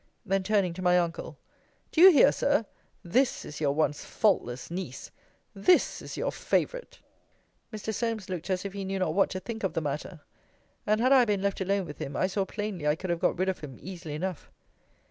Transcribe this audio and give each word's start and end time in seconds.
Then 0.25 0.41
turning 0.41 0.73
to 0.73 0.81
my 0.81 0.97
uncle, 0.97 1.37
Do 1.91 2.01
you 2.01 2.09
hear, 2.09 2.31
Sir? 2.31 2.65
this 3.03 3.45
is 3.45 3.61
your 3.61 3.73
once 3.73 4.03
faultless 4.03 4.71
niece! 4.71 5.11
This 5.53 6.01
is 6.01 6.17
your 6.17 6.31
favourite! 6.31 6.97
Mr. 7.71 7.93
Solmes 7.93 8.27
looked 8.27 8.49
as 8.49 8.65
if 8.65 8.73
he 8.73 8.83
know 8.83 8.97
not 8.97 9.13
what 9.13 9.29
to 9.29 9.39
think 9.39 9.63
of 9.63 9.73
the 9.73 9.79
matter; 9.81 10.21
and 10.87 10.99
had 11.01 11.11
I 11.13 11.23
been 11.25 11.43
left 11.43 11.61
alone 11.61 11.85
with 11.85 11.99
him, 11.99 12.15
I 12.15 12.25
saw 12.25 12.45
plainly 12.45 12.87
I 12.87 12.95
could 12.95 13.11
have 13.11 13.19
got 13.19 13.37
rid 13.37 13.47
of 13.47 13.59
him 13.59 13.77
easily 13.79 14.15
enough. 14.15 14.49